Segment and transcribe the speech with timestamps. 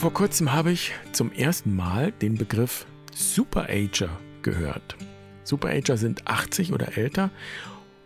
[0.00, 4.08] Vor kurzem habe ich zum ersten Mal den Begriff Superager
[4.40, 4.96] gehört.
[5.44, 7.30] Superager sind 80 oder älter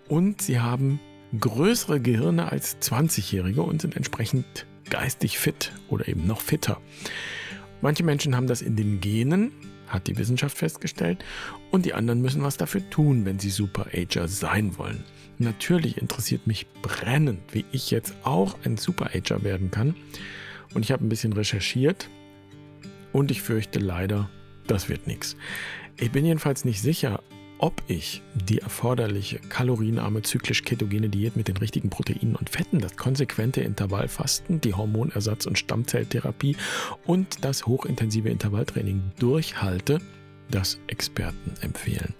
[0.08, 0.98] und sie haben
[1.38, 6.80] größere Gehirne als 20-Jährige und sind entsprechend geistig fit oder eben noch fitter.
[7.80, 9.52] Manche Menschen haben das in den Genen,
[9.86, 11.24] hat die Wissenschaft festgestellt,
[11.70, 15.04] und die anderen müssen was dafür tun, wenn sie Superager sein wollen.
[15.38, 19.94] Natürlich interessiert mich brennend, wie ich jetzt auch ein Superager werden kann.
[20.74, 22.08] Und ich habe ein bisschen recherchiert
[23.12, 24.28] und ich fürchte leider,
[24.66, 25.36] das wird nichts.
[25.96, 27.22] Ich bin jedenfalls nicht sicher,
[27.58, 33.60] ob ich die erforderliche kalorienarme zyklisch-ketogene Diät mit den richtigen Proteinen und Fetten, das konsequente
[33.60, 36.56] Intervallfasten, die Hormonersatz- und Stammzelltherapie
[37.06, 40.00] und das hochintensive Intervalltraining durchhalte,
[40.50, 42.14] das Experten empfehlen.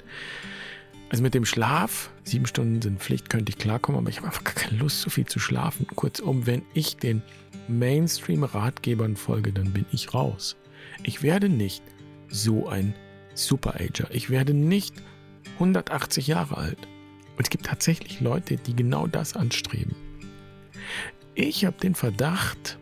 [1.10, 4.44] Also mit dem Schlaf, sieben Stunden sind Pflicht, könnte ich klarkommen, aber ich habe einfach
[4.44, 5.86] keine Lust, so viel zu schlafen.
[5.94, 7.22] Kurzum, wenn ich den
[7.68, 10.56] Mainstream-Ratgebern folge, dann bin ich raus.
[11.02, 11.82] Ich werde nicht
[12.28, 12.94] so ein
[13.34, 14.08] Superager.
[14.10, 14.94] Ich werde nicht
[15.54, 16.78] 180 Jahre alt.
[17.36, 19.94] Und es gibt tatsächlich Leute, die genau das anstreben.
[21.34, 22.78] Ich habe den Verdacht,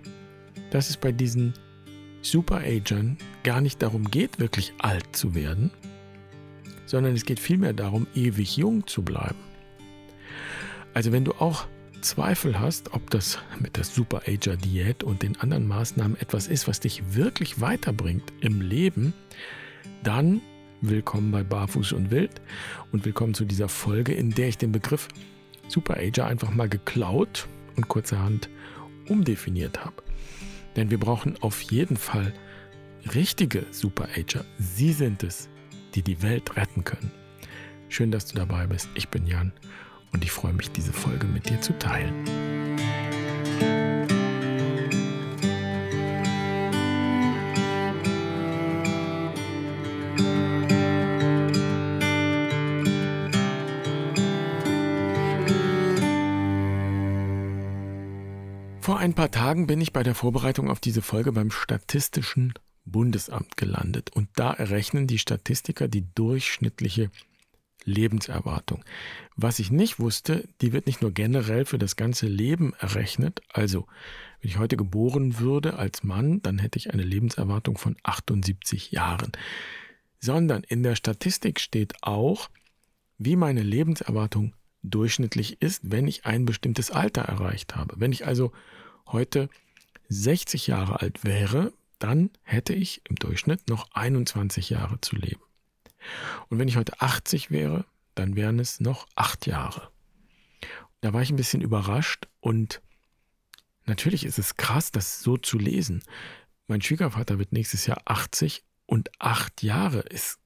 [0.71, 1.55] dass es bei diesen
[2.21, 5.71] Superagern gar nicht darum geht, wirklich alt zu werden,
[6.87, 9.39] sondern es geht vielmehr darum, ewig jung zu bleiben.
[10.95, 11.67] Also wenn du auch
[12.03, 17.15] Zweifel hast, ob das mit der Superager-Diät und den anderen Maßnahmen etwas ist, was dich
[17.15, 19.15] wirklich weiterbringt im Leben,
[20.03, 20.41] dann
[20.81, 22.43] willkommen bei Barfuß und Wild
[22.91, 25.09] und willkommen zu dieser Folge, in der ich den Begriff
[25.69, 28.51] Superager einfach mal geklaut und kurzerhand
[29.09, 30.03] umdefiniert habe.
[30.75, 32.35] Denn wir brauchen auf jeden Fall
[33.15, 34.45] richtige Superager.
[34.59, 35.49] Sie sind es,
[35.95, 37.13] die die Welt retten können.
[37.89, 38.89] Schön, dass du dabei bist.
[38.95, 39.53] Ich bin Jan
[40.13, 42.13] und ich freue mich, diese Folge mit dir zu teilen.
[58.81, 62.53] Vor ein paar Tagen bin ich bei der Vorbereitung auf diese Folge beim Statistischen
[62.85, 67.11] Bundesamt gelandet und da errechnen die Statistiker die durchschnittliche
[67.85, 68.85] Lebenserwartung.
[69.37, 73.87] Was ich nicht wusste, die wird nicht nur generell für das ganze Leben errechnet, also
[74.41, 79.33] wenn ich heute geboren würde als Mann, dann hätte ich eine Lebenserwartung von 78 Jahren,
[80.19, 82.51] sondern in der Statistik steht auch,
[83.19, 87.95] wie meine Lebenserwartung durchschnittlich ist, wenn ich ein bestimmtes Alter erreicht habe.
[87.99, 88.53] Wenn ich also
[89.07, 89.49] heute
[90.09, 95.41] 60 Jahre alt wäre, dann hätte ich im Durchschnitt noch 21 Jahre zu leben.
[96.49, 99.91] Und wenn ich heute 80 wäre, dann wären es noch 8 Jahre.
[101.01, 102.81] Da war ich ein bisschen überrascht und
[103.87, 106.03] natürlich ist es krass, das so zu lesen.
[106.67, 110.39] Mein Schwiegervater wird nächstes Jahr 80 und 8 Jahre ist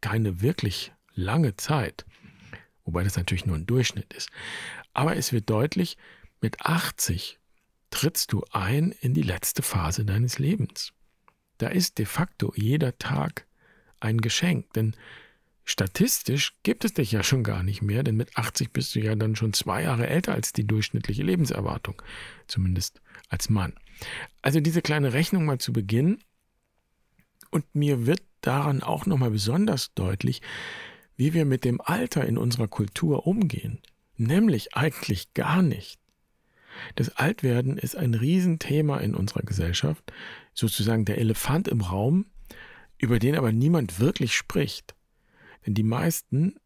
[0.00, 2.04] keine wirklich lange Zeit
[2.84, 4.30] wobei das natürlich nur ein Durchschnitt ist.
[4.92, 5.96] Aber es wird deutlich,
[6.40, 7.38] mit 80
[7.90, 10.92] trittst du ein in die letzte Phase deines Lebens.
[11.58, 13.46] Da ist de facto jeder Tag
[14.00, 14.94] ein Geschenk, denn
[15.64, 19.14] statistisch gibt es dich ja schon gar nicht mehr, denn mit 80 bist du ja
[19.14, 22.02] dann schon zwei Jahre älter als die durchschnittliche Lebenserwartung,
[22.46, 23.72] zumindest als Mann.
[24.42, 26.18] Also diese kleine Rechnung mal zu Beginn
[27.50, 30.42] und mir wird daran auch nochmal besonders deutlich,
[31.16, 33.80] wie wir mit dem Alter in unserer Kultur umgehen,
[34.16, 35.98] nämlich eigentlich gar nicht.
[36.96, 40.12] Das Altwerden ist ein Riesenthema in unserer Gesellschaft,
[40.52, 42.26] sozusagen der Elefant im Raum,
[42.98, 44.94] über den aber niemand wirklich spricht.
[45.66, 46.56] Denn die meisten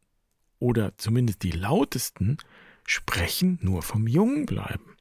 [0.58, 2.38] oder zumindest die lautesten
[2.84, 4.96] sprechen nur vom Jungen bleiben.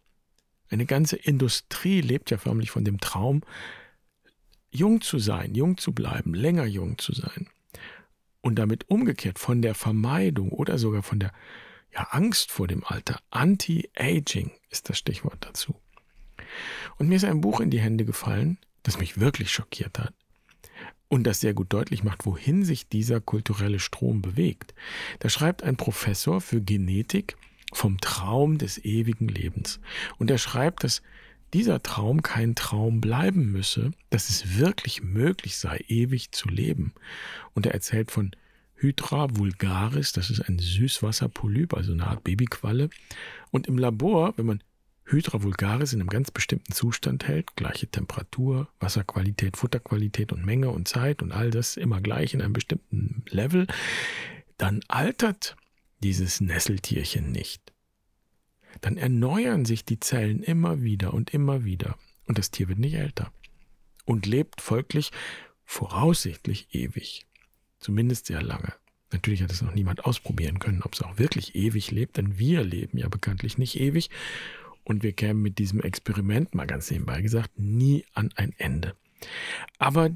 [0.70, 3.42] Eine ganze Industrie lebt ja förmlich von dem Traum,
[4.70, 7.48] jung zu sein, jung zu bleiben, länger jung zu sein
[8.42, 11.32] und damit umgekehrt von der Vermeidung oder sogar von der
[11.94, 13.20] ja, Angst vor dem Alter.
[13.30, 15.80] Anti-Aging ist das Stichwort dazu.
[16.98, 20.14] Und mir ist ein Buch in die Hände gefallen, das mich wirklich schockiert hat
[21.10, 24.74] und das sehr gut deutlich macht, wohin sich dieser kulturelle Strom bewegt.
[25.20, 27.38] Da schreibt ein Professor für Genetik
[27.74, 29.80] vom Traum des ewigen Lebens.
[30.18, 31.02] Und er schreibt, dass
[31.54, 36.94] dieser Traum kein Traum bleiben müsse, dass es wirklich möglich sei, ewig zu leben.
[37.54, 38.32] Und er erzählt von
[38.76, 42.90] Hydra vulgaris, das ist ein Süßwasserpolyp, also eine Art Babyqualle.
[43.50, 44.64] Und im Labor, wenn man
[45.08, 50.88] Hydra vulgaris in einem ganz bestimmten Zustand hält, gleiche Temperatur, Wasserqualität, Futterqualität und Menge und
[50.88, 53.68] Zeit und all das immer gleich in einem bestimmten Level,
[54.58, 55.56] dann altert
[56.02, 57.74] dieses Nesseltierchen nicht
[58.82, 62.96] dann erneuern sich die Zellen immer wieder und immer wieder und das Tier wird nicht
[62.96, 63.32] älter.
[64.06, 65.12] und lebt folglich
[65.66, 67.26] voraussichtlich ewig.
[67.78, 68.74] Zumindest sehr lange.
[69.12, 72.64] Natürlich hat es noch niemand ausprobieren können, ob es auch wirklich ewig lebt, denn wir
[72.64, 74.10] leben ja bekanntlich nicht ewig
[74.88, 78.96] und wir kämen mit diesem Experiment, mal ganz nebenbei gesagt, nie an ein Ende.
[79.80, 80.16] Aber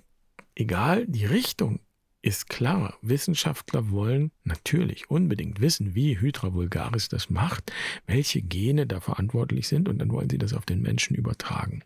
[0.56, 1.82] egal, die Richtung
[2.22, 2.98] ist klar.
[3.02, 7.74] Wissenschaftler wollen natürlich unbedingt wissen, wie Hydra vulgaris das macht,
[8.06, 11.84] welche Gene da verantwortlich sind und dann wollen sie das auf den Menschen übertragen.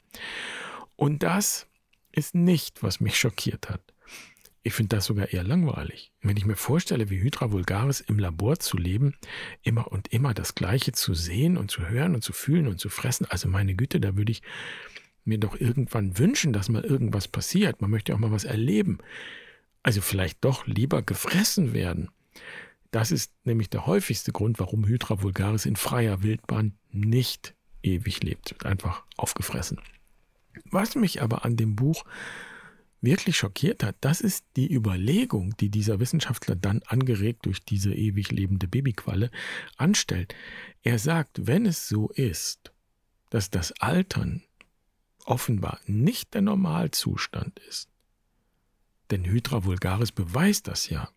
[0.96, 1.66] Und das
[2.12, 3.81] ist nicht, was mich schockiert hat.
[4.68, 6.12] Ich finde das sogar eher langweilig.
[6.24, 9.14] Wenn ich mir vorstelle, wie Hydra vulgaris im Labor zu leben,
[9.62, 12.90] immer und immer das Gleiche zu sehen und zu hören und zu fühlen und zu
[12.90, 14.42] fressen, also meine Güte, da würde ich
[15.24, 17.80] mir doch irgendwann wünschen, dass mal irgendwas passiert.
[17.80, 18.98] Man möchte auch mal was erleben.
[19.84, 22.10] Also vielleicht doch lieber gefressen werden.
[22.90, 27.54] Das ist nämlich der häufigste Grund, warum Hydra vulgaris in freier Wildbahn nicht
[27.84, 28.50] ewig lebt.
[28.50, 29.80] Wird einfach aufgefressen.
[30.72, 32.04] Was mich aber an dem Buch
[33.06, 38.31] wirklich schockiert hat, das ist die Überlegung, die dieser Wissenschaftler dann angeregt durch diese ewig
[38.31, 39.31] lebende Babyqualle
[39.78, 40.36] anstellt.
[40.84, 42.72] Er sagt, wenn es so ist,
[43.30, 44.44] dass das Altern
[45.25, 47.90] offenbar nicht der Normalzustand ist,
[49.12, 51.10] denn Hydra vulgaris beweist das ja,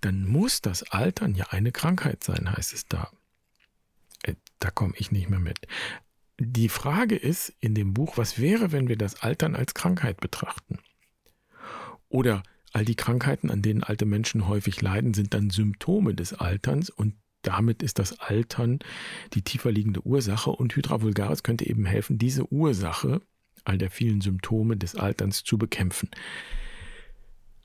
[0.00, 3.10] dann muss das Altern ja eine Krankheit sein, heißt es da.
[4.22, 5.66] Äh, da komme ich nicht mehr mit.
[6.38, 10.78] Die Frage ist in dem Buch, was wäre, wenn wir das Altern als Krankheit betrachten?
[12.08, 12.42] Oder
[12.72, 17.14] all die Krankheiten, an denen alte Menschen häufig leiden, sind dann Symptome des Alterns und
[17.42, 18.78] damit ist das Altern
[19.34, 23.20] die tiefer liegende Ursache und Hydra vulgaris könnte eben helfen, diese Ursache
[23.64, 26.10] all der vielen Symptome des Alterns zu bekämpfen.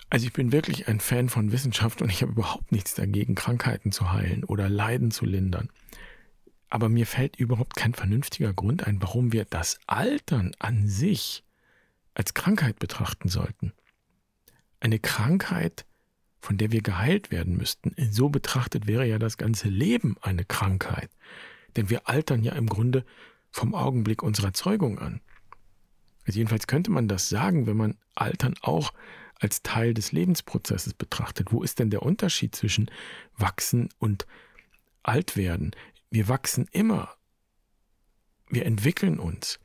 [0.10, 3.92] Also ich bin wirklich ein Fan von Wissenschaft und ich habe überhaupt nichts dagegen, Krankheiten
[3.92, 5.70] zu heilen oder Leiden zu lindern.
[6.70, 11.44] Aber mir fällt überhaupt kein vernünftiger Grund ein, warum wir das Altern an sich
[12.14, 13.74] als Krankheit betrachten sollten.
[14.80, 15.86] Eine Krankheit,
[16.40, 17.94] von der wir geheilt werden müssten.
[18.12, 21.10] So betrachtet wäre ja das ganze Leben eine Krankheit.
[21.76, 23.06] Denn wir altern ja im Grunde
[23.52, 25.22] vom Augenblick unserer Zeugung an.
[26.26, 28.94] Also jedenfalls könnte man das sagen, wenn man Altern auch
[29.40, 31.52] als Teil des Lebensprozesses betrachtet.
[31.52, 32.92] Wo ist denn der Unterschied zwischen
[33.38, 34.28] Wachsen und
[35.02, 35.72] Altwerden?
[36.10, 37.16] Wir wachsen immer.
[38.50, 39.60] Wir entwickeln uns.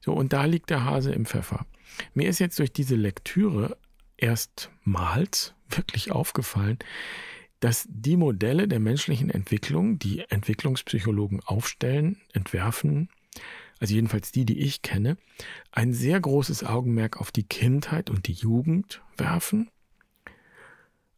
[0.00, 1.66] So, und da liegt der Hase im Pfeffer.
[2.14, 3.78] Mir ist jetzt durch diese Lektüre
[4.16, 6.78] erstmals wirklich aufgefallen,
[7.60, 13.08] dass die Modelle der menschlichen Entwicklung, die Entwicklungspsychologen aufstellen, entwerfen,
[13.78, 15.16] also jedenfalls die, die ich kenne,
[15.70, 19.70] ein sehr großes Augenmerk auf die Kindheit und die Jugend werfen.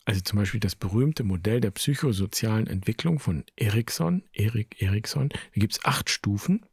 [0.04, 5.30] Also zum Beispiel das berühmte Modell der psychosozialen Entwicklung von Erikson, Erik Erikson.
[5.30, 6.66] Da gibt es acht Stufen.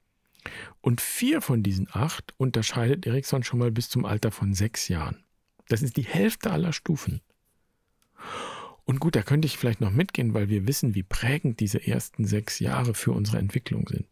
[0.82, 5.24] Und vier von diesen acht unterscheidet Erikson schon mal bis zum Alter von sechs Jahren.
[5.70, 7.22] Das ist die Hälfte aller Stufen.
[8.84, 12.26] Und gut, da könnte ich vielleicht noch mitgehen, weil wir wissen, wie prägend diese ersten
[12.26, 14.08] sechs Jahre für unsere Entwicklung sind.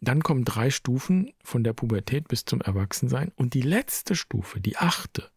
[0.00, 3.32] Dann kommen drei Stufen von der Pubertät bis zum Erwachsensein.
[3.34, 5.28] Und die letzte Stufe, die achte,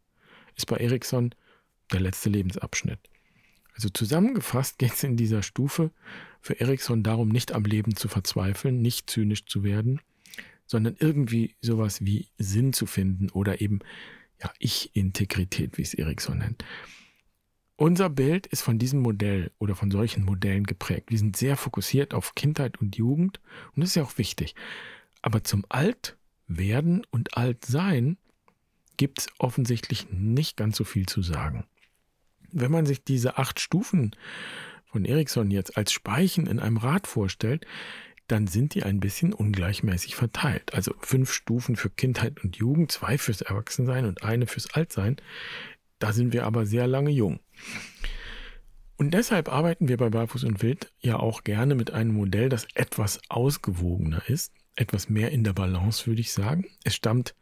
[0.55, 1.33] ist bei Erikson
[1.91, 2.99] der letzte Lebensabschnitt.
[3.73, 5.91] Also zusammengefasst geht es in dieser Stufe
[6.41, 10.01] für Erikson darum, nicht am Leben zu verzweifeln, nicht zynisch zu werden,
[10.65, 13.79] sondern irgendwie sowas wie Sinn zu finden oder eben
[14.41, 16.65] ja, Ich-Integrität, wie es Erikson nennt.
[17.75, 21.09] Unser Bild ist von diesem Modell oder von solchen Modellen geprägt.
[21.09, 23.39] Wir sind sehr fokussiert auf Kindheit und Jugend
[23.75, 24.53] und das ist ja auch wichtig.
[25.21, 28.17] Aber zum Altwerden und Altsein
[28.97, 31.65] gibt es offensichtlich nicht ganz so viel zu sagen.
[32.51, 34.15] Wenn man sich diese acht Stufen
[34.85, 37.65] von Erikson jetzt als Speichen in einem Rad vorstellt,
[38.27, 40.73] dann sind die ein bisschen ungleichmäßig verteilt.
[40.73, 45.17] Also fünf Stufen für Kindheit und Jugend, zwei fürs Erwachsensein und eine fürs Altsein.
[45.99, 47.39] Da sind wir aber sehr lange jung.
[48.97, 52.67] Und deshalb arbeiten wir bei Barfuß und Wild ja auch gerne mit einem Modell, das
[52.75, 56.67] etwas ausgewogener ist, etwas mehr in der Balance, würde ich sagen.
[56.83, 57.35] Es stammt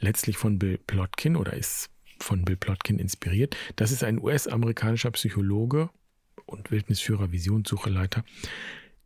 [0.00, 1.90] letztlich von Bill Plotkin oder ist
[2.22, 3.56] von Bill Plotkin inspiriert.
[3.76, 5.90] Das ist ein US-amerikanischer Psychologe
[6.46, 8.24] und Wildnisführer, Visionssucheleiter,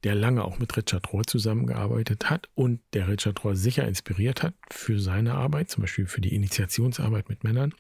[0.05, 4.55] der lange auch mit Richard Rohr zusammengearbeitet hat und der Richard Rohr sicher inspiriert hat
[4.71, 7.73] für seine Arbeit, zum Beispiel für die Initiationsarbeit mit Männern.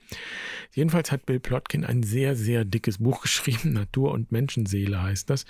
[0.72, 5.44] Jedenfalls hat Bill Plotkin ein sehr, sehr dickes Buch geschrieben, Natur und Menschenseele heißt das.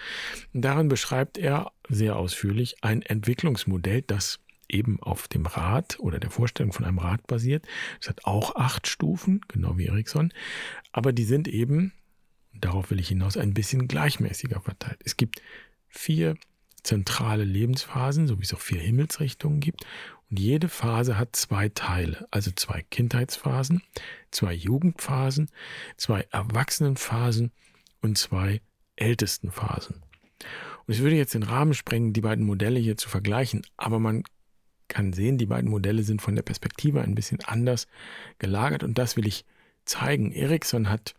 [0.53, 4.41] Darin beschreibt er sehr ausführlich ein Entwicklungsmodell, das
[4.75, 7.67] eben auf dem Rad oder der Vorstellung von einem Rad basiert.
[8.01, 10.33] Es hat auch acht Stufen, genau wie Erikson,
[10.93, 11.93] aber die sind eben,
[12.53, 15.01] darauf will ich hinaus, ein bisschen gleichmäßiger verteilt.
[15.05, 15.41] Es gibt
[15.89, 16.37] vier
[16.83, 19.87] zentrale Lebensphasen, so wie es auch vier Himmelsrichtungen gibt.
[20.31, 23.83] Und jede Phase hat zwei Teile, also zwei Kindheitsphasen,
[24.31, 25.51] zwei Jugendphasen,
[25.97, 27.53] zwei Erwachsenenphasen
[28.01, 28.61] und zwei
[28.97, 30.03] Ältestenphasen.
[30.87, 34.25] Und ich würde jetzt den Rahmen sprengen, die beiden Modelle hier zu vergleichen, aber man
[34.89, 37.87] kann sehen, die beiden Modelle sind von der Perspektive ein bisschen anders
[38.39, 39.45] gelagert und das will ich
[39.85, 40.33] zeigen.
[40.33, 41.15] Erikson hat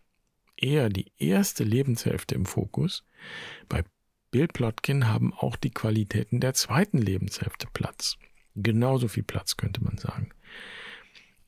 [0.56, 3.04] eher die erste Lebenshälfte im Fokus.
[3.68, 3.84] Bei
[4.30, 8.16] Bill Plotkin haben auch die Qualitäten der zweiten Lebenshälfte Platz.
[8.54, 10.30] Genauso viel Platz könnte man sagen.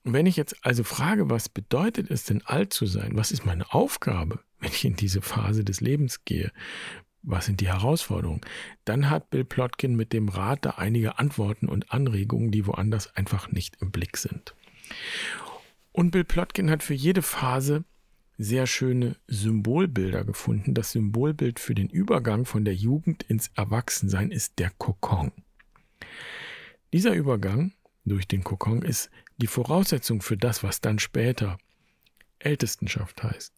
[0.04, 3.10] Und wenn ich jetzt also frage, was bedeutet es denn alt zu sein?
[3.14, 6.52] Was ist meine Aufgabe, wenn ich in diese Phase des Lebens gehe?
[7.22, 8.40] Was sind die Herausforderungen?
[8.84, 13.50] Dann hat Bill Plotkin mit dem Rat da einige Antworten und Anregungen, die woanders einfach
[13.50, 14.54] nicht im Blick sind.
[15.92, 17.84] Und Bill Plotkin hat für jede Phase
[18.38, 20.72] sehr schöne Symbolbilder gefunden.
[20.72, 25.32] Das Symbolbild für den Übergang von der Jugend ins Erwachsensein ist der Kokon.
[26.92, 27.72] Dieser Übergang
[28.04, 31.58] durch den Kokon ist die Voraussetzung für das, was dann später
[32.38, 33.52] Ältestenschaft heißt.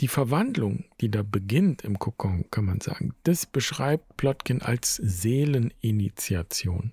[0.00, 6.92] Die Verwandlung, die da beginnt im Kokon, kann man sagen, das beschreibt Plotkin als Seeleninitiation.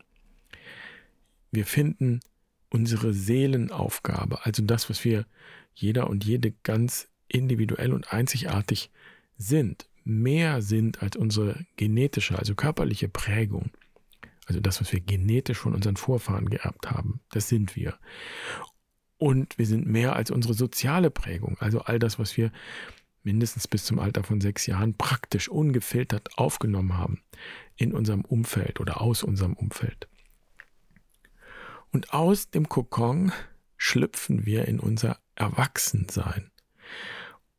[1.51, 2.22] Wir finden
[2.70, 5.25] unsere Seelenaufgabe, also das, was wir
[5.75, 8.92] jeder und jede ganz individuell und einzigartig
[9.38, 13.72] sind, mehr sind als unsere genetische, also körperliche Prägung.
[14.46, 17.98] Also das, was wir genetisch von unseren Vorfahren geerbt haben, das sind wir.
[19.17, 22.51] Und wir sind mehr als unsere soziale Prägung, also all das, was wir
[23.24, 27.22] mindestens bis zum Alter von sechs Jahren praktisch ungefiltert aufgenommen haben
[27.77, 30.08] in unserem Umfeld oder aus unserem Umfeld.
[31.91, 33.32] Und aus dem Kokon
[33.77, 36.51] schlüpfen wir in unser Erwachsensein.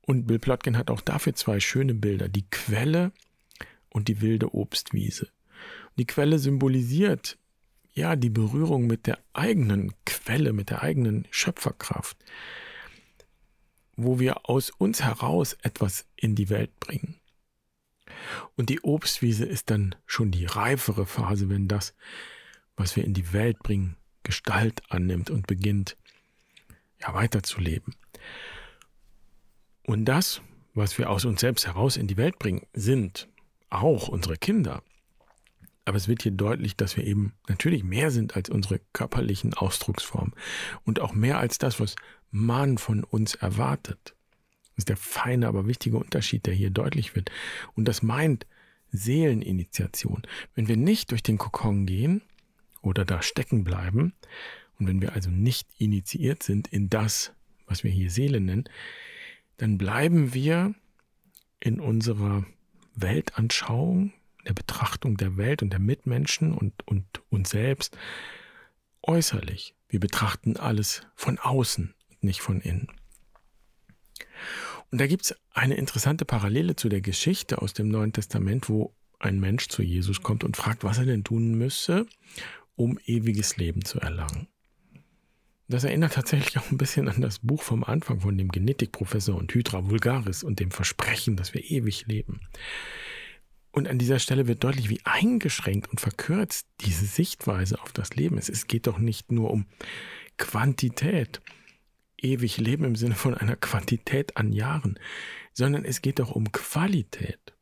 [0.02, 3.12] Und Bill Plotkin hat auch dafür zwei schöne Bilder, die Quelle
[3.88, 5.28] und die wilde Obstwiese.
[5.96, 7.38] Die Quelle symbolisiert
[7.94, 12.16] ja die Berührung mit der eigenen Quelle, mit der eigenen Schöpferkraft,
[13.96, 17.20] wo wir aus uns heraus etwas in die Welt bringen.
[18.56, 21.94] Und die Obstwiese ist dann schon die reifere Phase, wenn das,
[22.76, 25.96] was wir in die Welt bringen, Gestalt annimmt und beginnt
[27.00, 27.94] ja weiterzuleben.
[29.86, 30.40] Und das,
[30.72, 33.28] was wir aus uns selbst heraus in die Welt bringen, sind
[33.68, 34.82] auch unsere Kinder.
[35.84, 40.34] Aber es wird hier deutlich, dass wir eben natürlich mehr sind als unsere körperlichen Ausdrucksformen
[40.84, 41.96] und auch mehr als das, was
[42.30, 44.14] man von uns erwartet.
[44.70, 47.30] Das ist der feine, aber wichtige Unterschied, der hier deutlich wird.
[47.74, 48.46] Und das meint
[48.90, 50.22] Seeleninitiation.
[50.54, 52.22] Wenn wir nicht durch den Kokon gehen
[52.80, 54.14] oder da stecken bleiben,
[54.78, 57.32] und wenn wir also nicht initiiert sind in das,
[57.66, 58.64] was wir hier Seele nennen,
[59.56, 60.74] dann bleiben wir
[61.60, 62.44] in unserer
[62.94, 64.12] Weltanschauung,
[64.46, 67.96] der Betrachtung der Welt und der Mitmenschen und, und uns selbst
[69.02, 69.74] äußerlich.
[69.88, 72.88] Wir betrachten alles von außen, nicht von innen.
[74.90, 78.94] Und da gibt es eine interessante Parallele zu der Geschichte aus dem Neuen Testament, wo
[79.18, 82.06] ein Mensch zu Jesus kommt und fragt, was er denn tun müsse,
[82.76, 84.48] um ewiges Leben zu erlangen.
[85.66, 89.52] Das erinnert tatsächlich auch ein bisschen an das Buch vom Anfang von dem Genetikprofessor und
[89.52, 92.40] Hydra Vulgaris und dem Versprechen, dass wir ewig leben.
[93.74, 98.38] Und an dieser Stelle wird deutlich, wie eingeschränkt und verkürzt diese Sichtweise auf das Leben
[98.38, 98.48] ist.
[98.48, 99.66] Es geht doch nicht nur um
[100.36, 101.40] Quantität,
[102.16, 104.96] ewig leben im Sinne von einer Quantität an Jahren,
[105.52, 107.52] sondern es geht doch um Qualität.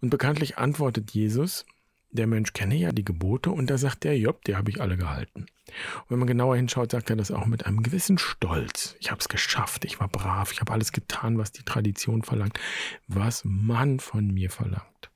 [0.00, 1.64] Und bekanntlich antwortet Jesus,
[2.10, 4.96] der Mensch kenne ja die Gebote und da sagt er, Job, die habe ich alle
[4.96, 5.40] gehalten.
[5.42, 8.96] Und wenn man genauer hinschaut, sagt er das auch mit einem gewissen Stolz.
[9.00, 12.58] Ich habe es geschafft, ich war brav, ich habe alles getan, was die Tradition verlangt,
[13.06, 15.10] was man von mir verlangt.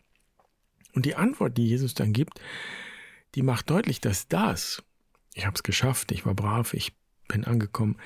[0.94, 2.40] Und die Antwort, die Jesus dann gibt,
[3.34, 4.82] die macht deutlich, dass das,
[5.34, 6.94] ich habe es geschafft, ich war brav, ich
[7.28, 7.96] bin angekommen,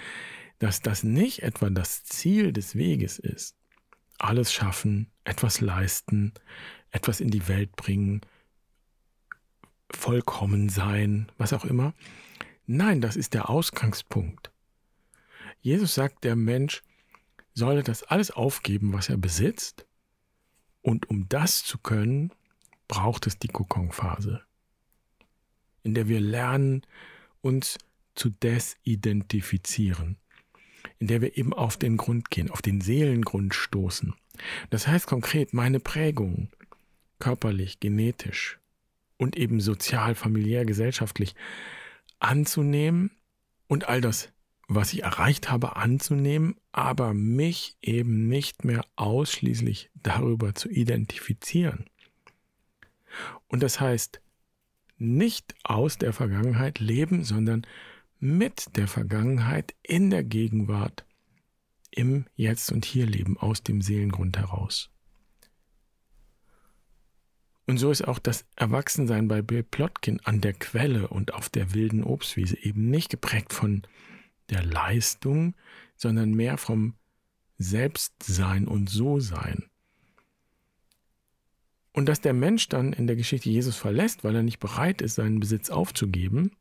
[0.60, 3.56] dass das nicht etwa das Ziel des Weges ist.
[4.18, 6.32] Alles schaffen, etwas leisten,
[6.90, 8.20] etwas in die Welt bringen,
[9.90, 11.94] vollkommen sein, was auch immer.
[12.66, 14.50] Nein, das ist der Ausgangspunkt.
[15.60, 16.82] Jesus sagt, der Mensch
[17.54, 19.86] solle das alles aufgeben, was er besitzt.
[20.82, 22.32] Und um das zu können,
[22.86, 24.42] braucht es die Kokonphase,
[25.82, 26.82] in der wir lernen,
[27.40, 27.78] uns
[28.14, 30.16] zu desidentifizieren,
[30.98, 34.14] in der wir eben auf den Grund gehen, auf den Seelengrund stoßen.
[34.70, 36.50] Das heißt konkret, meine Prägung,
[37.18, 38.58] körperlich, genetisch,
[39.18, 41.34] und eben sozial, familiär, gesellschaftlich
[42.18, 43.10] anzunehmen
[43.68, 44.32] und all das,
[44.68, 51.86] was ich erreicht habe, anzunehmen, aber mich eben nicht mehr ausschließlich darüber zu identifizieren.
[53.48, 54.20] Und das heißt,
[54.98, 57.66] nicht aus der Vergangenheit leben, sondern
[58.18, 61.04] mit der Vergangenheit in der Gegenwart,
[61.90, 64.90] im Jetzt und Hier leben, aus dem Seelengrund heraus.
[67.66, 71.74] Und so ist auch das Erwachsensein bei Bill Plotkin an der Quelle und auf der
[71.74, 73.82] wilden Obstwiese eben nicht geprägt von
[74.50, 75.54] der Leistung,
[75.96, 76.94] sondern mehr vom
[77.58, 79.64] Selbstsein und So-Sein.
[81.92, 85.14] Und dass der Mensch dann in der Geschichte Jesus verlässt, weil er nicht bereit ist,
[85.14, 86.52] seinen Besitz aufzugeben,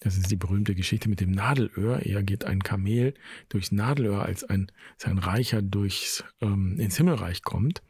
[0.00, 2.04] das ist die berühmte Geschichte mit dem Nadelöhr.
[2.04, 3.14] Eher geht ein Kamel
[3.48, 4.70] durchs Nadelöhr, als ein,
[5.02, 7.82] als Reicher durchs, ähm, ins Himmelreich kommt.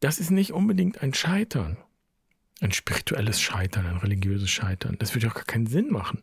[0.00, 1.76] Das ist nicht unbedingt ein Scheitern,
[2.60, 4.96] ein spirituelles Scheitern, ein religiöses Scheitern.
[4.98, 6.22] Das würde auch gar keinen Sinn machen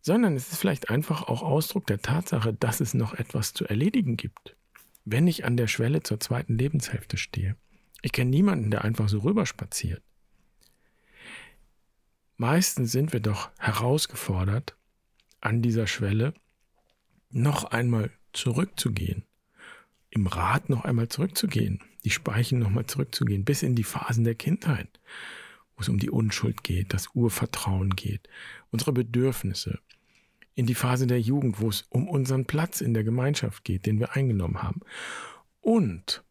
[0.00, 4.16] sondern es ist vielleicht einfach auch Ausdruck der Tatsache, dass es noch etwas zu erledigen
[4.16, 4.56] gibt,
[5.04, 7.56] wenn ich an der Schwelle zur zweiten Lebenshälfte stehe.
[8.02, 10.02] Ich kenne niemanden, der einfach so rüberspaziert.
[12.36, 14.76] Meistens sind wir doch herausgefordert,
[15.40, 16.34] an dieser Schwelle
[17.30, 19.24] noch einmal zurückzugehen,
[20.10, 24.34] im Rat noch einmal zurückzugehen, die Speichen noch mal zurückzugehen, bis in die Phasen der
[24.34, 25.00] Kindheit,
[25.76, 28.28] wo es um die Unschuld geht, das Urvertrauen geht,
[28.70, 29.78] unsere Bedürfnisse,
[30.54, 34.00] in die Phase der Jugend, wo es um unseren Platz in der Gemeinschaft geht, den
[34.00, 34.80] wir eingenommen haben.
[35.60, 36.24] Und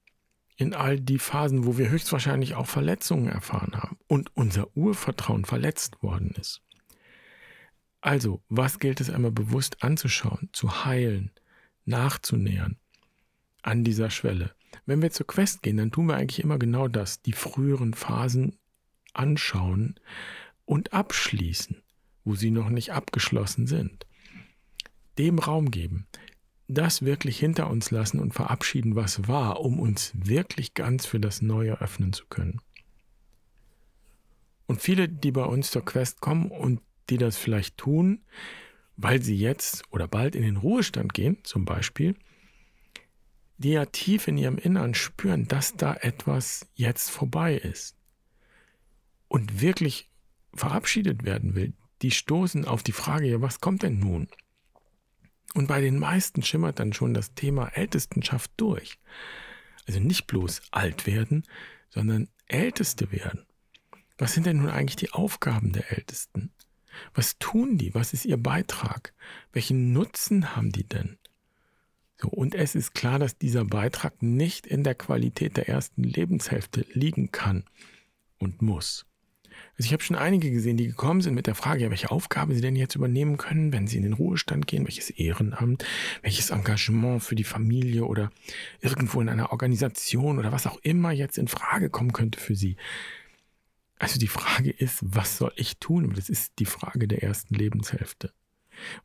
[0.57, 6.01] in all die Phasen, wo wir höchstwahrscheinlich auch Verletzungen erfahren haben und unser Urvertrauen verletzt
[6.01, 6.61] worden ist.
[8.01, 11.31] Also, was gilt es einmal bewusst anzuschauen, zu heilen,
[11.85, 12.77] nachzunähern
[13.61, 14.56] an dieser Schwelle?
[14.85, 18.57] Wenn wir zur Quest gehen, dann tun wir eigentlich immer genau das, die früheren Phasen
[19.13, 19.99] anschauen
[20.65, 21.81] und abschließen,
[22.23, 24.05] wo sie noch nicht abgeschlossen sind
[25.17, 26.07] dem Raum geben,
[26.67, 31.41] das wirklich hinter uns lassen und verabschieden, was war, um uns wirklich ganz für das
[31.41, 32.61] Neue öffnen zu können.
[34.65, 38.21] Und viele, die bei uns zur Quest kommen und die das vielleicht tun,
[38.97, 42.15] weil sie jetzt oder bald in den Ruhestand gehen, zum Beispiel,
[43.57, 47.95] die ja tief in ihrem Innern spüren, dass da etwas jetzt vorbei ist
[49.27, 50.09] und wirklich
[50.53, 54.27] verabschiedet werden will, die stoßen auf die Frage, ja, was kommt denn nun?
[55.53, 58.99] Und bei den meisten schimmert dann schon das Thema Ältestenschaft durch.
[59.87, 61.43] Also nicht bloß alt werden,
[61.89, 63.45] sondern Älteste werden.
[64.17, 66.51] Was sind denn nun eigentlich die Aufgaben der Ältesten?
[67.13, 67.93] Was tun die?
[67.93, 69.13] Was ist ihr Beitrag?
[69.51, 71.17] Welchen Nutzen haben die denn?
[72.19, 76.85] So, und es ist klar, dass dieser Beitrag nicht in der Qualität der ersten Lebenshälfte
[76.93, 77.63] liegen kann
[78.39, 79.05] und muss.
[79.77, 82.55] Also ich habe schon einige gesehen, die gekommen sind mit der Frage, ja, welche Aufgabe
[82.55, 85.85] sie denn jetzt übernehmen können, wenn sie in den Ruhestand gehen, welches Ehrenamt,
[86.23, 88.31] welches Engagement für die Familie oder
[88.81, 92.77] irgendwo in einer Organisation oder was auch immer jetzt in Frage kommen könnte für sie.
[93.99, 96.11] Also die Frage ist, was soll ich tun?
[96.15, 98.31] Das ist die Frage der ersten Lebenshälfte.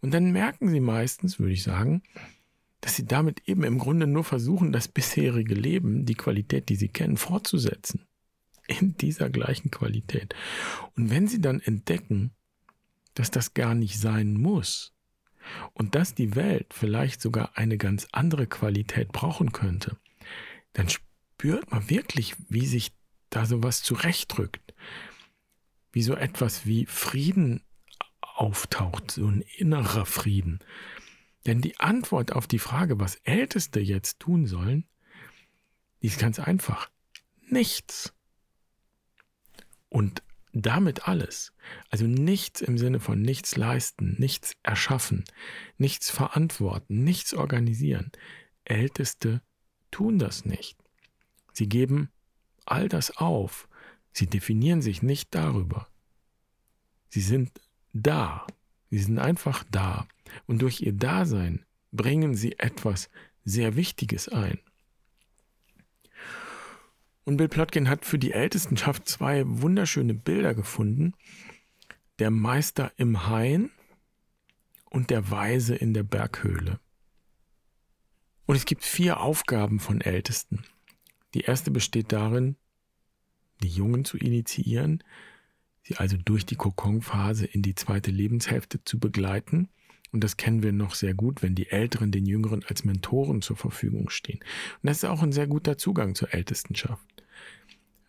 [0.01, 2.03] Und dann merken sie meistens, würde ich sagen,
[2.83, 6.89] dass sie damit eben im Grunde nur versuchen, das bisherige Leben, die Qualität, die sie
[6.89, 8.07] kennen, fortzusetzen
[8.67, 10.35] in dieser gleichen Qualität.
[10.97, 12.33] Und wenn sie dann entdecken,
[13.15, 14.95] dass das gar nicht sein muss
[15.75, 19.97] und dass die Welt vielleicht sogar eine ganz andere Qualität brauchen könnte,
[20.73, 22.93] dann spürt man wirklich, wie sich
[23.31, 24.75] da sowas zurechtrückt,
[25.93, 27.63] wie so etwas wie Frieden
[28.21, 30.59] auftaucht, so ein innerer Frieden.
[31.47, 34.87] Denn die Antwort auf die Frage, was Älteste jetzt tun sollen,
[36.03, 36.91] die ist ganz einfach.
[37.49, 38.13] Nichts.
[39.89, 41.53] Und damit alles.
[41.91, 45.25] Also nichts im Sinne von nichts leisten, nichts erschaffen,
[45.79, 48.13] nichts verantworten, nichts organisieren.
[48.65, 49.43] Älteste
[49.91, 50.79] tun das nicht.
[51.53, 52.11] Sie geben
[52.65, 53.69] all das auf.
[54.13, 55.89] Sie definieren sich nicht darüber.
[57.09, 57.51] Sie sind
[57.93, 58.47] da.
[58.93, 60.07] Sie sind einfach da.
[60.47, 63.09] Und durch ihr Dasein bringen sie etwas
[63.43, 64.59] sehr Wichtiges ein.
[67.25, 71.15] Und Bill Plotkin hat für die Ältestenschaft zwei wunderschöne Bilder gefunden.
[72.19, 73.71] Der Meister im Hain
[74.91, 76.79] und der Weise in der Berghöhle.
[78.45, 80.65] Und es gibt vier Aufgaben von Ältesten.
[81.33, 82.57] Die erste besteht darin,
[83.63, 85.03] die Jungen zu initiieren,
[85.83, 89.69] sie also durch die Kokonphase in die zweite Lebenshälfte zu begleiten
[90.13, 93.57] und das kennen wir noch sehr gut, wenn die Älteren den Jüngeren als Mentoren zur
[93.57, 94.41] Verfügung stehen.
[94.41, 97.03] Und das ist auch ein sehr guter Zugang zur Ältestenschaft.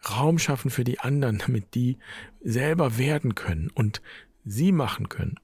[0.10, 1.98] Raum schaffen für die anderen, damit die
[2.42, 4.02] selber werden können und
[4.44, 5.40] sie machen können.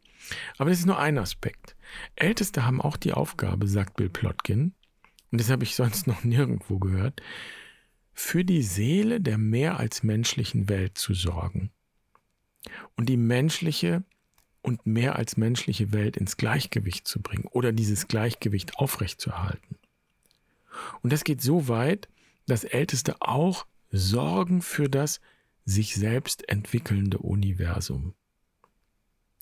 [0.58, 1.78] Aber das ist nur ein Aspekt.
[2.16, 4.74] Älteste haben auch die Aufgabe, sagt Bill Plotkin,
[5.32, 7.22] und das habe ich sonst noch nirgendwo gehört,
[8.14, 11.72] für die Seele der mehr als menschlichen Welt zu sorgen
[12.96, 14.04] und die menschliche
[14.62, 19.78] und mehr als menschliche Welt ins Gleichgewicht zu bringen oder dieses Gleichgewicht aufrechtzuerhalten.
[21.02, 22.10] Und das geht so weit,
[22.46, 25.22] dass Älteste auch sorgen für das
[25.66, 28.14] sich selbst entwickelnde Universum.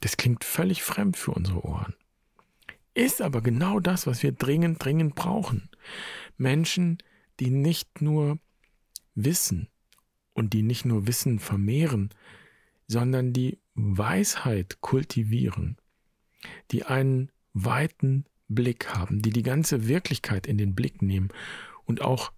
[0.02, 1.96] Das klingt völlig fremd für unsere Ohren.
[2.94, 5.70] Ist aber genau das, was wir dringend, dringend brauchen.
[6.38, 6.98] Menschen,
[7.40, 8.40] die nicht nur
[9.16, 9.70] wissen
[10.34, 12.10] und die nicht nur Wissen vermehren,
[12.88, 15.78] sondern die Weisheit kultivieren,
[16.72, 21.30] die einen weiten Blick haben, die die ganze Wirklichkeit in den Blick nehmen
[21.86, 22.32] und auch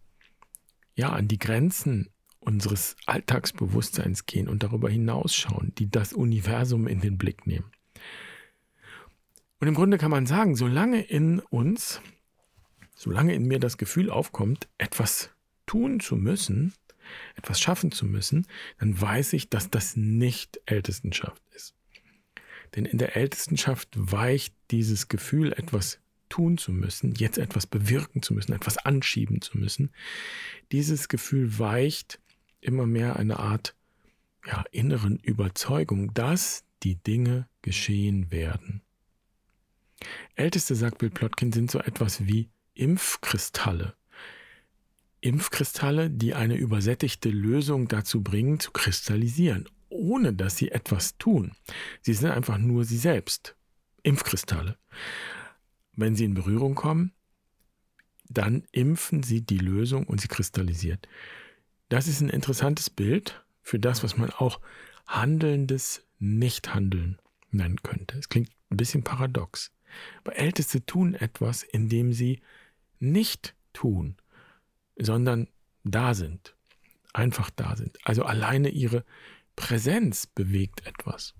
[0.95, 2.09] ja an die Grenzen
[2.39, 7.71] unseres Alltagsbewusstseins gehen und darüber hinausschauen, die das Universum in den Blick nehmen.
[9.59, 12.01] Und im Grunde kann man sagen, solange in uns,
[12.95, 15.31] solange in mir das Gefühl aufkommt, etwas
[15.65, 16.73] tun zu müssen,
[17.35, 18.47] etwas schaffen zu müssen,
[18.79, 21.75] dann weiß ich, dass das nicht Ältestenschaft ist.
[22.75, 28.33] Denn in der Ältestenschaft weicht dieses Gefühl, etwas tun zu müssen, jetzt etwas bewirken zu
[28.33, 29.91] müssen, etwas anschieben zu müssen.
[30.71, 32.19] Dieses Gefühl weicht
[32.61, 33.75] immer mehr eine Art
[34.45, 38.81] ja, inneren Überzeugung, dass die Dinge geschehen werden.
[40.35, 43.95] Älteste, sagt Bill Plotkin, sind so etwas wie Impfkristalle.
[45.21, 51.53] Impfkristalle, die eine übersättigte Lösung dazu bringen, zu kristallisieren, ohne dass sie etwas tun.
[52.01, 53.55] Sie sind einfach nur sie selbst.
[54.03, 54.77] Impfkristalle.
[55.95, 57.11] Wenn sie in Berührung kommen,
[58.29, 61.07] dann impfen sie die Lösung und sie kristallisiert.
[61.89, 64.61] Das ist ein interessantes Bild für das, was man auch
[65.07, 67.17] handelndes Nichthandeln
[67.51, 68.17] nennen könnte.
[68.17, 69.71] Es klingt ein bisschen paradox.
[70.23, 72.41] Aber Älteste tun etwas, indem sie
[72.99, 74.15] nicht tun,
[74.99, 75.47] sondern
[75.83, 76.55] da sind.
[77.13, 77.97] Einfach da sind.
[78.03, 79.03] Also alleine ihre
[79.55, 81.33] Präsenz bewegt etwas.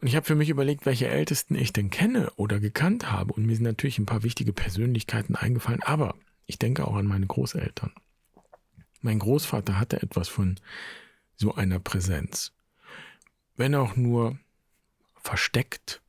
[0.00, 3.32] Und ich habe für mich überlegt, welche Ältesten ich denn kenne oder gekannt habe.
[3.32, 5.82] Und mir sind natürlich ein paar wichtige Persönlichkeiten eingefallen.
[5.82, 6.14] Aber
[6.46, 7.92] ich denke auch an meine Großeltern.
[9.00, 10.56] Mein Großvater hatte etwas von
[11.36, 12.52] so einer Präsenz.
[13.56, 14.38] Wenn auch nur
[15.16, 16.02] versteckt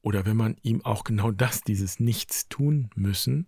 [0.00, 3.46] oder wenn man ihm auch genau das, dieses Nichts tun müssen,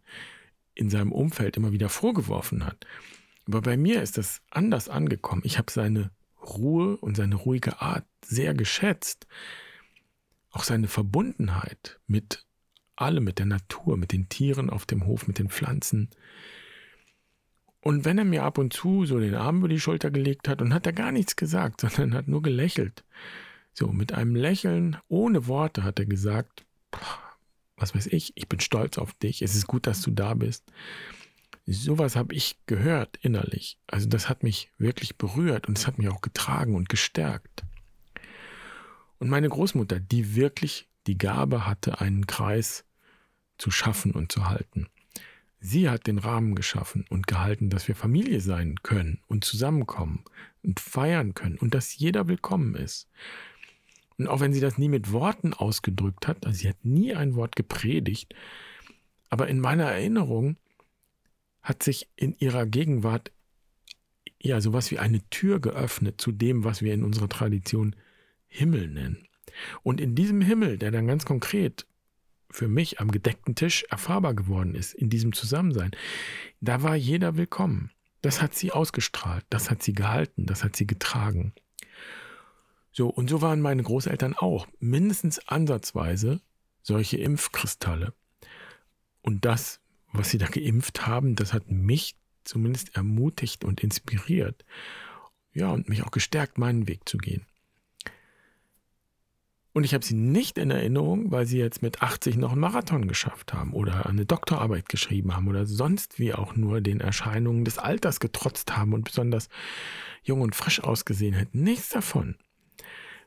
[0.75, 2.87] in seinem Umfeld immer wieder vorgeworfen hat.
[3.47, 5.43] Aber bei mir ist das anders angekommen.
[5.45, 6.11] Ich habe seine
[6.41, 9.27] Ruhe und seine ruhige Art sehr geschätzt.
[10.51, 12.45] Auch seine Verbundenheit mit
[12.97, 16.11] allem, mit der Natur, mit den Tieren auf dem Hof, mit den Pflanzen.
[17.81, 20.63] Und wenn er mir ab und zu so den Arm über die Schulter gelegt hat
[20.63, 23.05] und hat er gar nichts gesagt, sondern hat nur gelächelt.
[23.73, 26.65] So, mit einem Lächeln, ohne Worte hat er gesagt,
[27.77, 30.65] was weiß ich, ich bin stolz auf dich, es ist gut, dass du da bist.
[31.67, 33.79] Sowas habe ich gehört innerlich.
[33.87, 37.65] Also das hat mich wirklich berührt und es hat mich auch getragen und gestärkt.
[39.19, 42.85] Und meine Großmutter, die wirklich die Gabe hatte, einen Kreis
[43.57, 44.89] zu schaffen und zu halten.
[45.61, 50.25] Sie hat den Rahmen geschaffen und gehalten, dass wir Familie sein können und zusammenkommen
[50.63, 53.09] und feiern können und dass jeder willkommen ist.
[54.19, 57.35] Und auch wenn sie das nie mit Worten ausgedrückt hat, also sie hat nie ein
[57.35, 58.35] Wort gepredigt,
[59.29, 60.57] aber in meiner Erinnerung
[61.63, 63.33] hat sich in ihrer Gegenwart
[64.39, 67.97] ja sowas wie eine Tür geöffnet zu dem, was wir in unserer Tradition
[68.47, 69.27] Himmel nennen.
[69.83, 71.87] Und in diesem Himmel, der dann ganz konkret
[72.51, 75.91] für mich am gedeckten Tisch erfahrbar geworden ist, in diesem Zusammensein,
[76.61, 77.91] da war jeder willkommen.
[78.23, 81.53] Das hat sie ausgestrahlt, das hat sie gehalten, das hat sie getragen.
[82.97, 86.41] So, und so waren meine Großeltern auch mindestens ansatzweise
[86.81, 88.15] solche Impfkristalle.
[89.21, 89.81] Und das,
[90.13, 94.65] was sie da geimpft haben, das hat mich zumindest ermutigt und inspiriert.
[95.53, 97.45] Ja, und mich auch gestärkt, meinen Weg zu gehen.
[99.73, 103.09] Und ich habe sie nicht in Erinnerung, weil sie jetzt mit 80 noch einen Marathon
[103.09, 107.79] geschafft haben oder eine Doktorarbeit geschrieben haben oder sonst wie auch nur den Erscheinungen des
[107.79, 109.49] Alters getrotzt haben und besonders
[110.23, 111.65] jung und frisch ausgesehen hätten.
[111.65, 112.37] Nichts davon.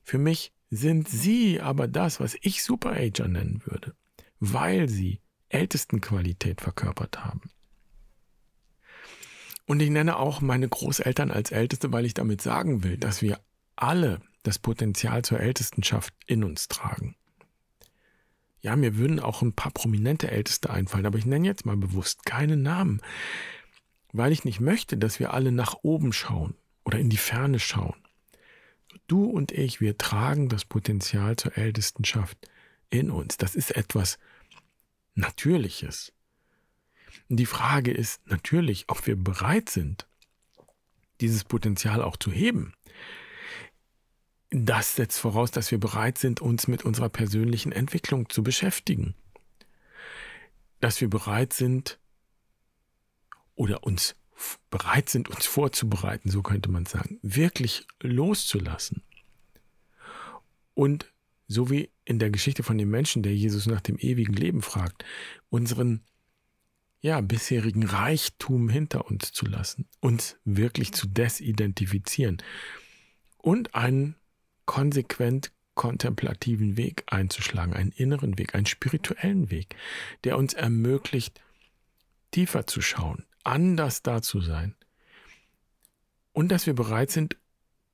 [0.08, 3.93] Für mich sind sie aber das, was ich Superager nennen würde,
[4.39, 7.52] weil sie Ältestenqualität verkörpert haben.
[9.65, 13.41] Und ich nenne auch meine Großeltern als Älteste, weil ich damit sagen will, dass wir
[13.76, 17.17] alle das Potenzial zur Ältestenschaft in uns tragen.
[18.62, 22.26] Ja, mir würden auch ein paar prominente Älteste einfallen, aber ich nenne jetzt mal bewusst
[22.26, 23.02] keine Namen,
[24.13, 28.07] weil ich nicht möchte, dass wir alle nach oben schauen oder in die Ferne schauen.
[29.08, 32.38] Du und ich, wir tragen das Potenzial zur Ältestenschaft
[32.89, 33.38] in uns.
[33.38, 34.17] Das ist etwas
[35.15, 36.13] Natürliches.
[37.30, 40.08] Die Frage ist natürlich, ob wir bereit sind,
[41.19, 42.73] dieses Potenzial auch zu heben.
[44.50, 49.15] Das setzt voraus, dass wir bereit sind, uns mit unserer persönlichen Entwicklung zu beschäftigen.
[50.80, 52.00] Dass wir bereit sind
[53.56, 54.15] oder uns
[54.69, 59.04] bereit sind, uns vorzubereiten, so könnte man sagen, wirklich loszulassen.
[60.73, 61.12] Und
[61.47, 65.06] so wie in der Geschichte von dem Menschen, der Jesus nach dem ewigen Leben fragt,
[65.50, 66.04] unseren
[67.00, 72.38] ja, bisherigen Reichtum hinter uns zu lassen, uns wirklich zu desidentifizieren
[73.38, 74.15] und einen
[74.65, 79.76] konsequent kontemplativen Weg einzuschlagen, einen inneren Weg, einen spirituellen Weg,
[80.23, 81.39] der uns ermöglicht,
[82.32, 84.75] tiefer zu schauen, anders da zu sein
[86.33, 87.38] und dass wir bereit sind,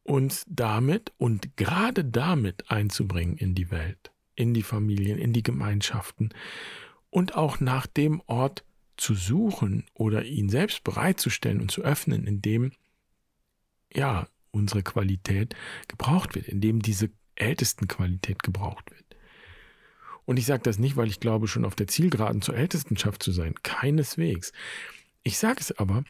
[0.03, 6.29] uns damit und gerade damit einzubringen in die Welt, in die Familien, in die Gemeinschaften
[7.09, 8.65] und auch nach dem Ort
[8.97, 12.73] zu suchen oder ihn selbst bereitzustellen und zu öffnen, in dem
[13.93, 15.55] ja unsere Qualität
[15.87, 19.03] gebraucht wird, in dem diese ältesten Qualität gebraucht wird.
[20.25, 23.31] Und ich sage das nicht, weil ich glaube, schon auf der Zielgeraden zur Ältestenschaft zu
[23.31, 23.55] sein.
[23.63, 24.53] Keineswegs.
[25.23, 26.03] Ich sage es aber,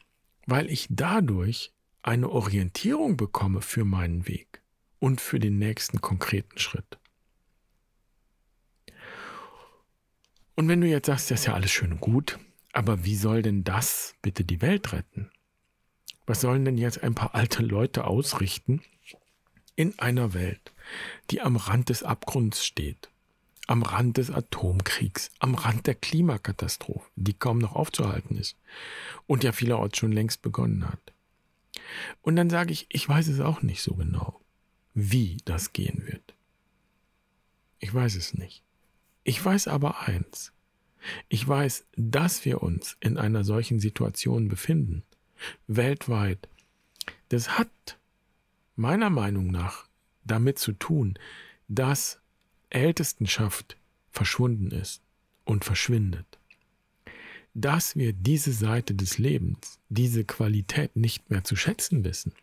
[0.47, 1.71] weil ich dadurch
[2.02, 4.62] eine Orientierung bekomme für meinen Weg
[4.99, 6.97] und für den nächsten konkreten Schritt.
[10.56, 12.39] Und wenn du jetzt sagst, das ist ja alles schön und gut,
[12.73, 15.32] aber wie soll denn das bitte die Welt retten?
[16.26, 18.82] Was sollen denn jetzt ein paar alte Leute ausrichten
[19.76, 20.73] in einer Welt,
[21.32, 23.10] die am Rand des Abgrunds steht,
[23.67, 28.58] am Rand des Atomkriegs, am Rand der Klimakatastrophe, die kaum noch aufzuhalten ist
[29.28, 31.13] und ja vielerorts schon längst begonnen hat?
[32.21, 34.39] Und dann sage ich, ich weiß es auch nicht so genau,
[34.93, 36.36] wie das gehen wird.
[37.80, 38.63] Ich weiß es nicht.
[39.23, 40.54] Ich weiß aber eins.
[41.28, 45.04] Ich weiß, dass wir uns in einer solchen Situation befinden,
[45.67, 46.47] weltweit.
[47.30, 47.97] Das hat
[48.76, 49.88] meiner Meinung nach
[50.23, 51.19] damit zu tun,
[51.67, 52.21] dass
[52.74, 53.78] Ältestenschaft
[54.12, 55.02] verschwunden ist
[55.46, 56.40] und verschwindet
[57.54, 62.34] dass wir diese Seite des Lebens, diese Qualität nicht mehr zu schätzen wissen.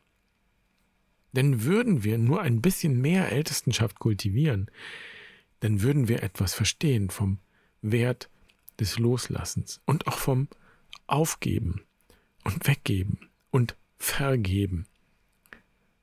[1.32, 4.70] Denn würden wir nur ein bisschen mehr Ältestenschaft kultivieren,
[5.60, 7.38] dann würden wir etwas verstehen vom
[7.82, 8.28] Wert
[8.78, 10.48] des Loslassens und auch vom
[11.06, 11.82] Aufgeben
[12.44, 14.86] und Weggeben und Vergeben.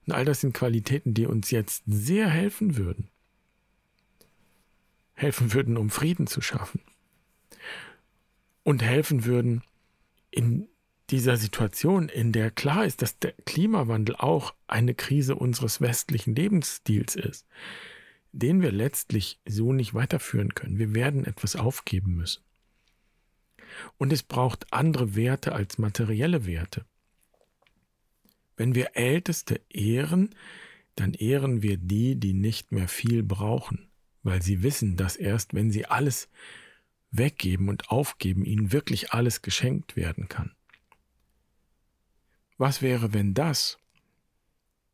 [0.06, 3.10] Und all das sind Qualitäten, die uns jetzt sehr helfen würden.
[5.18, 6.80] Helfen würden, um Frieden zu schaffen
[8.64, 9.64] und helfen würden
[10.30, 10.68] in
[11.10, 17.16] dieser Situation, in der klar ist, dass der Klimawandel auch eine Krise unseres westlichen Lebensstils
[17.16, 17.48] ist,
[18.32, 20.78] den wir letztlich so nicht weiterführen können.
[20.78, 22.44] Wir werden etwas aufgeben müssen.
[23.98, 26.86] Und es braucht andere Werte als materielle Werte.
[28.56, 30.36] Wenn wir Älteste ehren,
[30.96, 33.87] dann ehren wir die, die nicht mehr viel brauchen,
[34.28, 36.28] weil sie wissen, dass erst wenn sie alles
[37.12, 40.54] weggeben und aufgeben ihnen wirklich alles geschenkt werden kann.
[42.58, 43.80] Was wäre, wenn das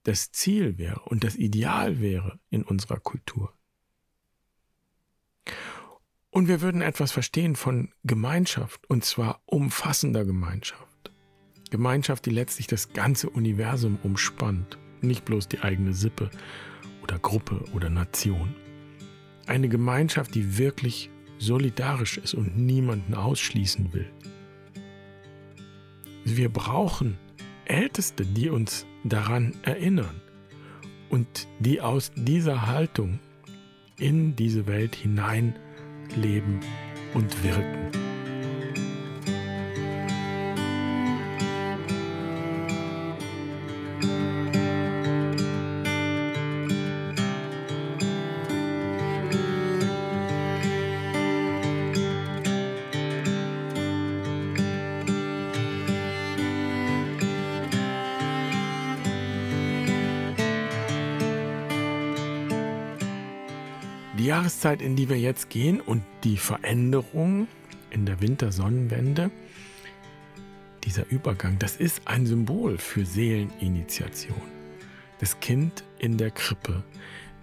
[0.03, 3.51] das Ziel wäre und das Ideal wäre in unserer Kultur?
[6.29, 11.11] Und wir würden etwas verstehen von Gemeinschaft, und zwar umfassender Gemeinschaft.
[11.71, 16.29] Gemeinschaft, die letztlich das ganze Universum umspannt, nicht bloß die eigene Sippe
[17.01, 18.55] oder Gruppe oder Nation.
[19.45, 24.09] Eine Gemeinschaft, die wirklich solidarisch ist und niemanden ausschließen will.
[26.23, 27.17] Wir brauchen
[27.65, 30.21] Älteste, die uns daran erinnern
[31.09, 33.19] und die aus dieser Haltung
[33.99, 35.55] in diese Welt hinein
[36.15, 36.59] leben
[37.13, 38.02] und wirken.
[64.63, 67.47] Jahreszeit, in die wir jetzt gehen und die Veränderung
[67.89, 69.29] in der Wintersonnenwende,
[70.85, 74.41] dieser Übergang, das ist ein Symbol für Seeleninitiation.
[75.19, 76.83] Das Kind in der Krippe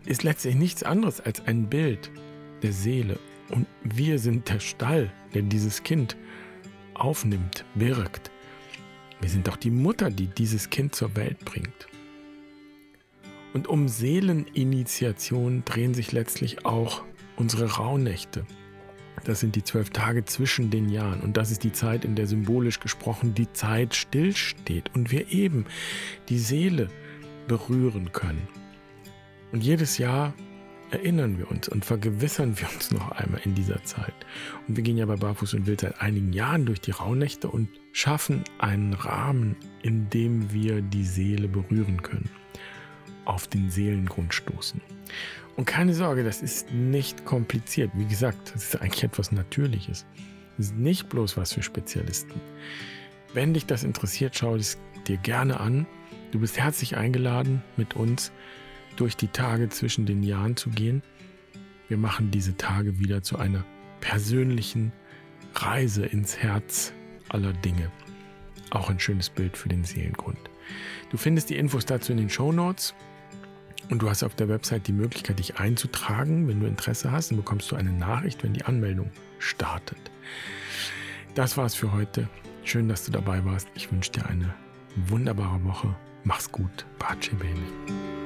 [0.06, 2.10] ist letztlich nichts anderes als ein Bild
[2.62, 3.18] der Seele.
[3.50, 6.16] Und wir sind der Stall, der dieses Kind
[6.94, 8.30] aufnimmt, birgt.
[9.20, 11.86] Wir sind auch die Mutter, die dieses Kind zur Welt bringt.
[13.52, 17.02] Und um Seeleninitiation drehen sich letztlich auch
[17.40, 18.44] unsere Rauhnächte.
[19.24, 21.20] Das sind die zwölf Tage zwischen den Jahren.
[21.20, 25.64] Und das ist die Zeit, in der symbolisch gesprochen die Zeit stillsteht und wir eben
[26.28, 26.88] die Seele
[27.48, 28.46] berühren können.
[29.52, 30.32] Und jedes Jahr
[30.90, 34.14] erinnern wir uns und vergewissern wir uns noch einmal in dieser Zeit.
[34.68, 37.68] Und wir gehen ja bei Barfuß und Wild seit einigen Jahren durch die Rauhnächte und
[37.92, 42.30] schaffen einen Rahmen, in dem wir die Seele berühren können,
[43.24, 44.80] auf den Seelengrund stoßen.
[45.60, 47.90] Und keine Sorge, das ist nicht kompliziert.
[47.92, 50.06] Wie gesagt, das ist eigentlich etwas Natürliches.
[50.56, 52.40] Das ist nicht bloß was für Spezialisten.
[53.34, 55.86] Wenn dich das interessiert, schau es dir gerne an.
[56.30, 58.32] Du bist herzlich eingeladen, mit uns
[58.96, 61.02] durch die Tage zwischen den Jahren zu gehen.
[61.88, 63.62] Wir machen diese Tage wieder zu einer
[64.00, 64.94] persönlichen
[65.54, 66.94] Reise ins Herz
[67.28, 67.92] aller Dinge.
[68.70, 70.38] Auch ein schönes Bild für den Seelengrund.
[71.10, 72.94] Du findest die Infos dazu in den Show Notes.
[73.90, 76.46] Und du hast auf der Website die Möglichkeit, dich einzutragen.
[76.46, 79.98] Wenn du Interesse hast, dann bekommst du eine Nachricht, wenn die Anmeldung startet.
[81.34, 82.28] Das war's für heute.
[82.64, 83.68] Schön, dass du dabei warst.
[83.74, 84.54] Ich wünsche dir eine
[85.08, 85.94] wunderbare Woche.
[86.22, 86.86] Mach's gut.
[86.98, 88.19] Bace bene.